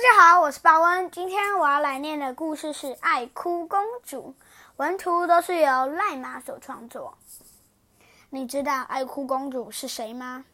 [0.00, 1.10] 大家好，我是巴温。
[1.10, 4.34] 今天我要来念的故事是《爱哭公主》，
[4.76, 7.18] 文图都是由赖马所创作。
[8.30, 10.46] 你知道爱哭公主是谁吗？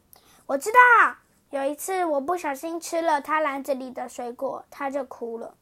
[0.46, 1.14] 我知道，
[1.51, 5.54] 有一次我不小心吃了她篮子里的水果，她就哭了。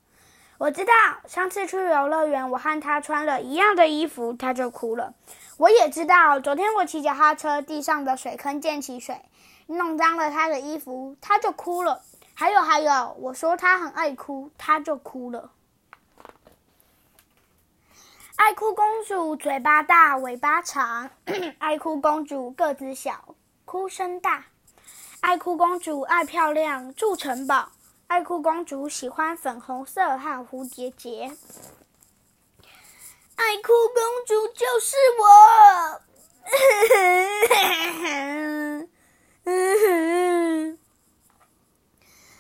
[0.57, 0.95] 我知道，
[1.29, 5.13] 上次去游乐园，我和她穿了一样的衣服，她就哭了。
[5.59, 9.21] 我也知道，昨天我骑脚踏车，地上的水坑溅起水，
[9.67, 12.01] 弄脏了她的衣服，她就哭了。
[12.35, 15.53] 还有还有，我说她很爱哭，她就哭了。
[18.37, 21.09] 爱哭公主嘴巴大，尾巴长；
[21.59, 24.47] 爱哭公主个子小，哭声大。
[25.21, 27.71] 爱哭公主爱漂亮，住城堡。
[28.09, 31.33] 爱哭公主喜欢粉红色和蝴蝶结。
[33.37, 36.03] 爱哭公主就是我。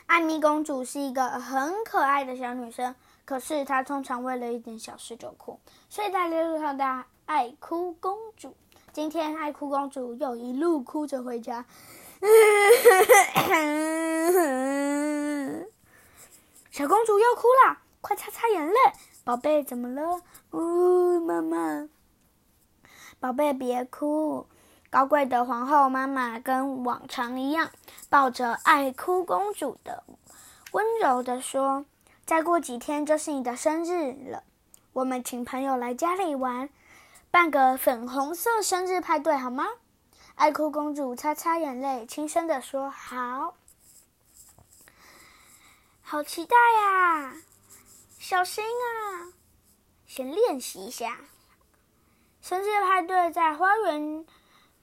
[0.07, 2.95] 艾米公主是一个很可爱的小女生，
[3.25, 5.59] 可是她通常为了一点小事就哭，
[5.91, 8.55] 所以大家都叫她爱哭公主。
[8.93, 11.65] 今天爱哭公主又一路哭着回家。
[16.71, 18.75] 小公主又哭了，快擦擦眼泪，
[19.25, 20.21] 宝贝，怎么了？
[20.53, 21.89] 呜，妈妈，
[23.19, 24.47] 宝贝别哭。
[24.89, 27.73] 高贵的皇后妈妈跟往常一样，
[28.09, 30.05] 抱着爱哭公主的，
[30.75, 31.85] 温柔的说
[32.27, 34.43] ：“再过几天就是你的生日了，
[34.93, 36.69] 我们请朋友来家里玩，
[37.31, 39.69] 办个粉红色生日派对好吗？”
[40.35, 43.55] 爱哭公主擦擦眼泪，轻声的说：“好，
[46.03, 47.37] 好期待呀！
[48.19, 49.31] 小心啊，
[50.09, 51.19] 先练习一下。
[52.43, 54.27] 生日派对在花园。”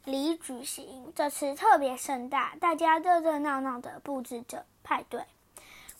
[0.06, 5.26] 里举行，这次特别盛大，大家热热闹闹的布置着派对。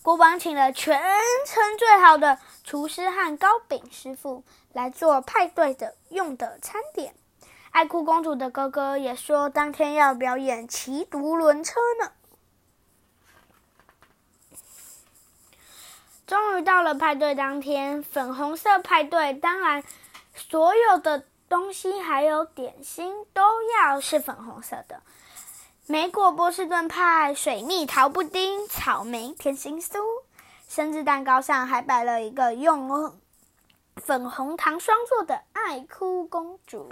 [0.02, 1.00] 国王请了全
[1.46, 4.44] 城最好的厨师和糕饼师傅
[4.74, 7.14] 来做派对的用的餐点。
[7.72, 12.12] 爱哭公主的哥哥也说，当天要表演骑独轮车呢。
[16.26, 19.84] 终于到了派对当天，粉红色派对，当然
[20.36, 21.26] 所有的。
[21.52, 23.42] 东西还有点心都
[23.74, 25.02] 要是粉红色的，
[25.88, 29.98] 莓果波士顿派、水蜜桃布丁、草莓甜心酥，
[30.68, 33.14] 生日蛋糕上还摆了一个用
[33.96, 36.90] 粉红糖霜做的爱哭公主。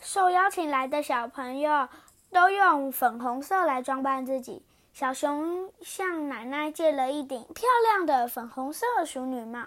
[0.00, 1.88] 受邀请来的小朋友
[2.30, 4.62] 都用粉红色来装扮自己。
[4.94, 9.66] 小熊向奶奶借了一顶漂亮的粉红色淑女帽。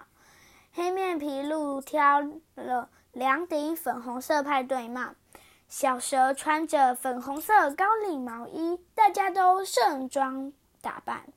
[0.74, 2.22] 黑面皮鹿挑
[2.56, 5.16] 了两顶粉红色派对帽，
[5.70, 11.28] 小蛇穿着粉红色高领毛衣，大家都盛装打扮，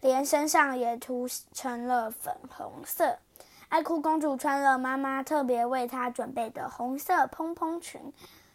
[0.00, 3.18] 连身上也涂成了粉红色。
[3.68, 8.12] 爱哭公主穿了妈妈特别为她准备的红色蓬蓬裙，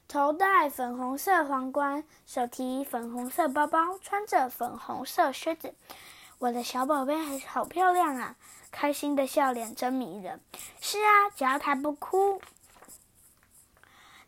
[0.08, 5.74] 头戴粉红色皇冠，手提粉红色包包，穿着粉红色靴子。
[6.40, 8.36] 我的小宝贝还是好漂亮啊！
[8.72, 10.42] 开心的笑脸真迷人。
[10.82, 12.42] 是啊，只要她不哭。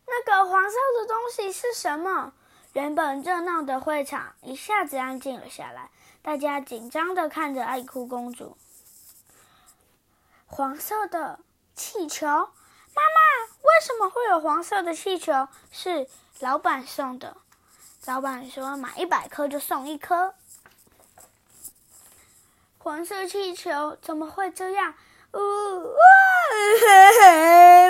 [0.06, 2.32] 那个黄色的东西是什么？
[2.72, 5.90] 原本热闹的会场一下子安静了下来，
[6.22, 8.56] 大家紧张的看着爱哭公主。
[10.46, 11.40] 黄色的
[11.74, 12.50] 气球，妈妈，
[13.62, 15.48] 为什么会有黄色的气球？
[15.70, 16.08] 是
[16.40, 17.36] 老板送的。
[18.06, 20.34] 老板说买一百颗就送一颗。
[22.78, 24.94] 黄色气球怎么会这样？
[25.34, 25.38] 呜
[25.82, 25.98] 哇！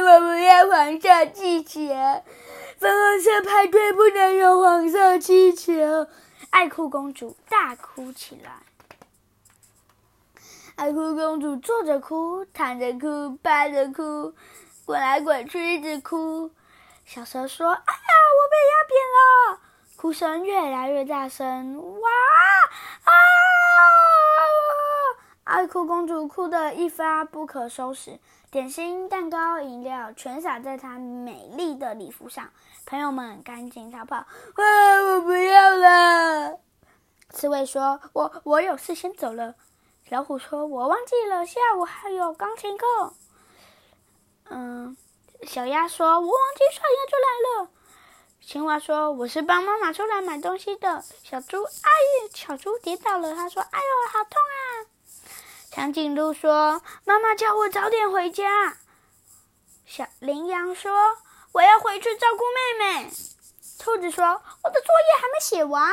[0.03, 1.81] 我不要黄色气球，
[2.79, 5.73] 粉红色派对不能有黄色气球。
[6.51, 8.53] 爱哭公主大哭起来。
[10.77, 14.35] 爱哭公主坐着哭，躺着哭，趴着哭，
[14.85, 16.51] 滚来滚去一直哭。
[17.05, 19.61] 小蛇说：“哎呀，我被压扁了！”
[19.97, 22.11] 哭声越来越大声，哇
[23.05, 23.13] 啊！
[25.55, 28.19] 爱哭公主哭得一发不可收拾，
[28.51, 32.51] 点心、蛋糕、饮料全洒在她美丽的礼服上。
[32.85, 34.17] 朋友们赶紧逃跑！
[34.17, 36.59] 啊，我不要了！
[37.31, 39.55] 刺猬说：“我我有事先走了。”
[40.11, 43.15] 老虎说：“我忘记了，下午还有钢琴课。”
[44.51, 44.97] 嗯，
[45.45, 47.71] 小鸭说：“我忘记刷牙就来了。”
[48.45, 51.91] 青蛙说：“我是帮妈妈出来买东西的。”小猪，哎
[52.27, 54.59] 呀，小猪跌倒了，他说：“哎呦，好痛啊！”
[55.75, 58.77] 长颈鹿说：“妈妈叫我早点回家。”
[59.85, 60.93] 小羚羊说
[61.51, 62.45] ：“我要回去照顾
[62.79, 63.11] 妹妹。”
[63.81, 64.25] 兔子说
[64.63, 65.93] ：“我的作业还没写完。”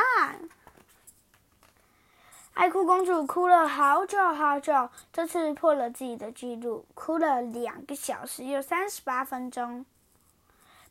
[2.54, 9.84] 爱哭公主哭了好久好久，这次破了自己的记录，哭了两个小时又三十八分钟。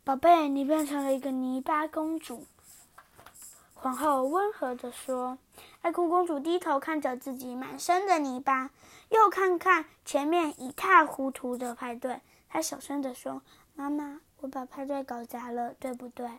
[0.04, 2.46] 宝贝，你变成了一个泥巴公主。
[3.82, 5.40] 皇后温和地说
[5.82, 8.70] ：“爱哭公主低头看着自己满身的泥巴，
[9.10, 13.42] 又看看前面一塌糊涂的派对，她小声地说
[13.74, 16.30] ：‘妈妈，我把派对搞砸了，对不对？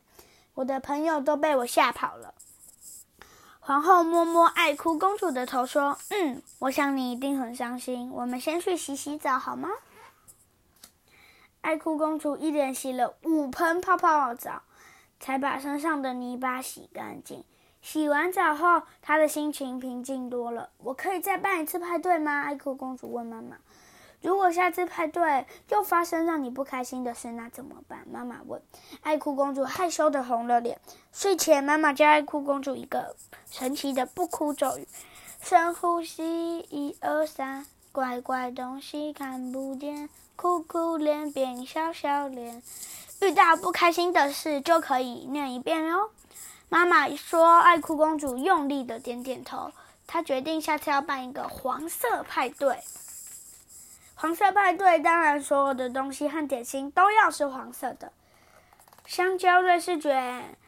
[0.54, 2.32] 我的朋友都被我吓跑了。’”
[3.58, 8.08] 皇后摸摸爱哭公主的头，说：“嗯，我想你一定很伤心。
[8.12, 9.68] 我们先去洗洗澡好吗？”
[11.60, 14.62] 爱哭公主一连洗了五盆泡泡澡，
[15.22, 17.44] 才把身上的泥巴洗干净。
[17.80, 20.70] 洗完澡后，她的心情平静多了。
[20.78, 22.42] 我可以再办一次派对吗？
[22.42, 23.56] 爱哭公主问妈妈。
[24.20, 28.04] 如果下次派对又发生让你不开心的事，那怎么办？
[28.10, 28.60] 妈妈问。
[29.02, 30.80] 爱哭公主害羞的红了脸。
[31.12, 33.14] 睡前，妈妈教爱哭公主一个
[33.48, 34.88] 神奇的不哭咒语：
[35.40, 42.60] 深呼吸，一二三，怪怪东西看不见，哭哭脸变笑笑脸。
[43.22, 46.10] 遇到不开心的事就可以念一遍哟。
[46.68, 49.70] 妈妈说，爱哭公主用力的点点头。
[50.08, 52.80] 她决定下次要办一个黄色派对。
[54.16, 58.12] 黄色派对，当然所有的东西和点心都要是黄色的。
[59.06, 60.58] 香蕉瑞士卷、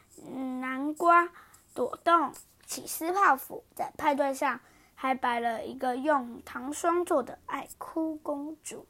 [0.61, 1.27] 南瓜
[1.73, 2.31] 果冻、
[2.65, 4.61] 起司泡芙，在派对上
[4.95, 8.87] 还摆了一个用糖霜做的爱哭公主。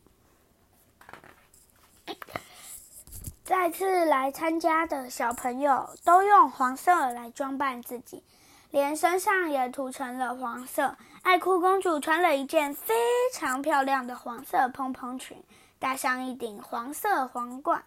[3.46, 8.24] 再次来参加的小朋友都用黄色来装扮自己。
[8.72, 10.98] 连身上也涂成了黄色。
[11.22, 12.94] 爱哭公主穿了一件非
[13.32, 15.42] 常漂亮的黄色蓬蓬裙，
[15.80, 17.86] 戴上一顶黄色皇冠，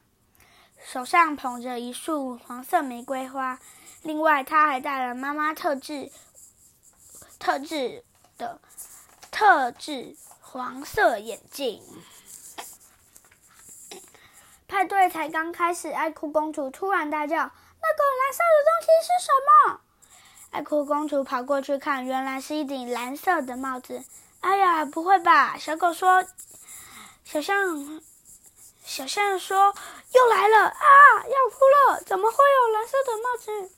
[0.82, 3.58] 手上捧着一束黄色玫瑰花。
[4.02, 6.10] 另外，她还戴了妈妈特制、
[7.38, 8.02] 特制
[8.38, 8.60] 的
[9.30, 11.82] 特制黄色眼镜。
[14.78, 19.80] 派对才刚开始，爱哭公主突然大叫：“那个蓝色的东西是什么？”
[20.56, 24.04] 爱哭公主跑过去看，原来是一顶蓝色的帽子。
[24.38, 25.56] 哎呀，不会吧！
[25.58, 26.24] 小狗说
[27.26, 27.56] ：“小象，
[28.84, 29.74] 小象说
[30.14, 30.86] 又来了啊！
[31.24, 32.00] 要哭了！
[32.06, 33.74] 怎么会有蓝色的帽子？”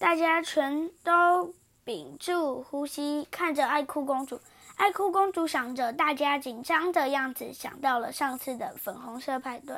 [0.00, 1.52] 大家全都
[1.84, 4.40] 屏住呼吸，看着爱哭公主。
[4.76, 9.76] 爱哭公主想着大家紧张的样子，想到了上次的粉红色派对，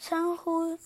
[0.00, 0.78] 深呼。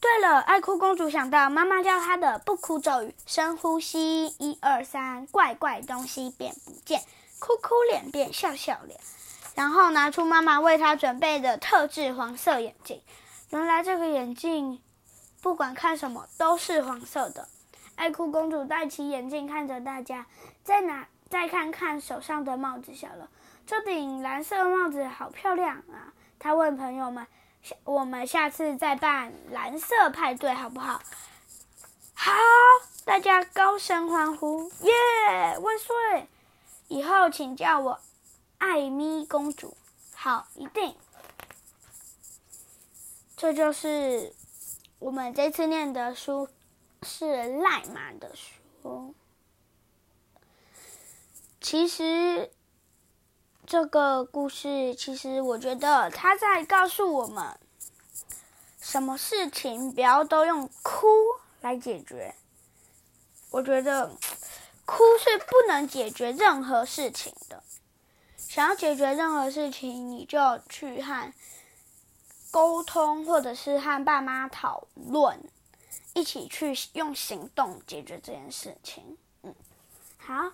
[0.00, 7.00] 对了，爱哭公主想到妈妈教她的不哭咒语：深呼吸，一二三，怪怪东西变不见，
[7.38, 9.00] 哭哭脸变笑笑脸。
[9.54, 13.00] 然后拿出妈妈为她准备的特制黄色眼镜。
[13.48, 14.80] 原来这个眼镜
[15.40, 17.48] 不管看什么都是黄色的。
[17.96, 20.26] 爱哭公主戴起眼镜，看着大家，
[20.62, 23.30] 再拿再看看手上的帽子，想了：
[23.66, 26.12] 这顶蓝色帽子好漂亮啊！
[26.38, 27.26] 她问朋友们。
[27.84, 31.00] 我们下次再办蓝色派对，好不好？
[32.14, 32.32] 好，
[33.04, 35.58] 大家高声欢呼，耶！
[35.58, 36.28] 万岁！
[36.88, 38.00] 以后请叫我
[38.58, 39.76] 艾咪公主。
[40.14, 40.96] 好，一定。
[43.36, 44.34] 这就是
[44.98, 46.48] 我们这次念的书，
[47.02, 49.14] 是赖马的书。
[51.60, 52.50] 其实。
[53.70, 57.56] 这个故事其实，我觉得他在告诉我们，
[58.80, 61.06] 什么事情不要都用哭
[61.60, 62.34] 来解决。
[63.52, 64.08] 我觉得
[64.84, 67.62] 哭是不能解决任何事情的。
[68.36, 71.32] 想要解决任何事情，你就去和
[72.50, 75.40] 沟通，或者是和爸妈讨论，
[76.14, 79.16] 一起去用行动解决这件事情。
[79.44, 79.54] 嗯，
[80.18, 80.50] 好。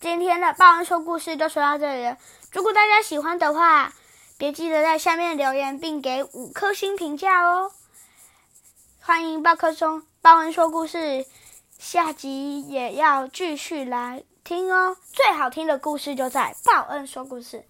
[0.00, 2.16] 今天的报恩说故事就说到这里了。
[2.52, 3.92] 如果大家喜欢的话，
[4.38, 7.70] 别记得在下面留言并给五颗星评价哦。
[9.02, 11.26] 欢迎报客中报恩说故事，
[11.78, 14.96] 下集也要继续来听哦。
[15.12, 17.66] 最好听的故事就在报恩说故事。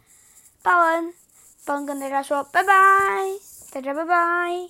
[0.63, 1.13] 报恩，
[1.65, 2.73] 报恩跟大家说拜拜，
[3.73, 4.53] 大家拜拜。